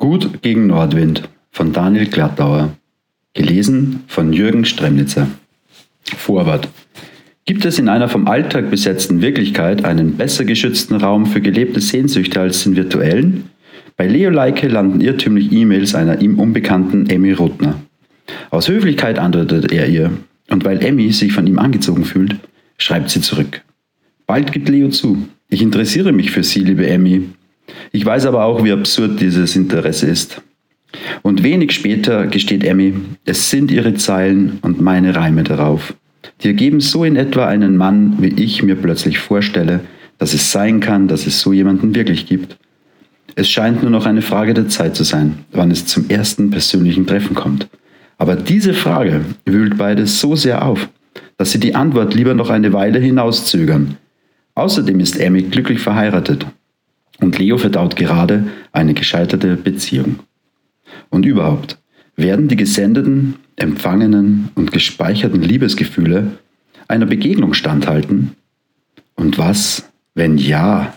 Gut 0.00 0.40
gegen 0.40 0.66
Nordwind 0.66 1.28
von 1.50 1.74
Daniel 1.74 2.06
Glattauer. 2.06 2.70
Gelesen 3.34 4.02
von 4.06 4.32
Jürgen 4.32 4.64
Stremnitzer. 4.64 5.28
Vorwort. 6.16 6.70
Gibt 7.44 7.66
es 7.66 7.78
in 7.78 7.90
einer 7.90 8.08
vom 8.08 8.26
Alltag 8.26 8.70
besetzten 8.70 9.20
Wirklichkeit 9.20 9.84
einen 9.84 10.16
besser 10.16 10.46
geschützten 10.46 10.94
Raum 10.94 11.26
für 11.26 11.42
gelebte 11.42 11.82
Sehnsüchte 11.82 12.40
als 12.40 12.64
den 12.64 12.76
virtuellen? 12.76 13.50
Bei 13.98 14.06
Leo 14.06 14.30
Leike 14.30 14.68
landen 14.68 15.02
irrtümlich 15.02 15.52
E-Mails 15.52 15.94
einer 15.94 16.22
ihm 16.22 16.38
unbekannten 16.38 17.10
Emmy 17.10 17.32
Ruttner. 17.32 17.74
Aus 18.48 18.68
Höflichkeit 18.68 19.18
antwortet 19.18 19.70
er 19.70 19.86
ihr, 19.86 20.12
und 20.48 20.64
weil 20.64 20.82
Emmy 20.82 21.12
sich 21.12 21.34
von 21.34 21.46
ihm 21.46 21.58
angezogen 21.58 22.06
fühlt, 22.06 22.36
schreibt 22.78 23.10
sie 23.10 23.20
zurück. 23.20 23.60
Bald 24.26 24.50
gibt 24.50 24.70
Leo 24.70 24.88
zu. 24.88 25.28
Ich 25.50 25.60
interessiere 25.60 26.12
mich 26.12 26.30
für 26.30 26.42
Sie, 26.42 26.60
liebe 26.60 26.86
Emmy. 26.86 27.28
Ich 27.92 28.06
weiß 28.06 28.26
aber 28.26 28.44
auch, 28.44 28.62
wie 28.62 28.72
absurd 28.72 29.20
dieses 29.20 29.56
Interesse 29.56 30.06
ist. 30.06 30.40
Und 31.22 31.42
wenig 31.42 31.72
später 31.72 32.26
gesteht 32.26 32.64
Emmy, 32.64 32.94
es 33.24 33.50
sind 33.50 33.70
ihre 33.70 33.94
Zeilen 33.94 34.58
und 34.62 34.80
meine 34.80 35.14
Reime 35.16 35.42
darauf. 35.42 35.94
Die 36.42 36.48
ergeben 36.48 36.80
so 36.80 37.04
in 37.04 37.16
etwa 37.16 37.46
einen 37.46 37.76
Mann, 37.76 38.16
wie 38.20 38.42
ich 38.42 38.62
mir 38.62 38.76
plötzlich 38.76 39.18
vorstelle, 39.18 39.80
dass 40.18 40.34
es 40.34 40.52
sein 40.52 40.80
kann, 40.80 41.08
dass 41.08 41.26
es 41.26 41.40
so 41.40 41.52
jemanden 41.52 41.94
wirklich 41.94 42.26
gibt. 42.26 42.58
Es 43.34 43.48
scheint 43.48 43.82
nur 43.82 43.90
noch 43.90 44.06
eine 44.06 44.22
Frage 44.22 44.54
der 44.54 44.68
Zeit 44.68 44.96
zu 44.96 45.04
sein, 45.04 45.38
wann 45.52 45.70
es 45.70 45.86
zum 45.86 46.08
ersten 46.10 46.50
persönlichen 46.50 47.06
Treffen 47.06 47.34
kommt. 47.34 47.68
Aber 48.18 48.36
diese 48.36 48.74
Frage 48.74 49.24
wühlt 49.46 49.78
beide 49.78 50.06
so 50.06 50.36
sehr 50.36 50.64
auf, 50.64 50.88
dass 51.38 51.52
sie 51.52 51.60
die 51.60 51.74
Antwort 51.74 52.14
lieber 52.14 52.34
noch 52.34 52.50
eine 52.50 52.72
Weile 52.72 52.98
hinauszögern. 52.98 53.96
Außerdem 54.54 55.00
ist 55.00 55.18
Emmy 55.18 55.42
glücklich 55.42 55.78
verheiratet 55.78 56.46
und 57.20 57.38
Leo 57.38 57.58
verdaut 57.58 57.96
gerade 57.96 58.48
eine 58.72 58.94
gescheiterte 58.94 59.56
Beziehung. 59.56 60.20
Und 61.10 61.26
überhaupt, 61.26 61.78
werden 62.16 62.48
die 62.48 62.56
gesendeten, 62.56 63.36
empfangenen 63.56 64.50
und 64.54 64.72
gespeicherten 64.72 65.42
Liebesgefühle 65.42 66.38
einer 66.88 67.06
Begegnung 67.06 67.54
standhalten? 67.54 68.32
Und 69.14 69.38
was, 69.38 69.90
wenn 70.14 70.38
ja? 70.38 70.94